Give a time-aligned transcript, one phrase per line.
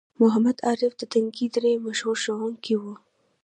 [0.21, 2.93] محمد عارف د تنگي درې مشهور ښوونکی وو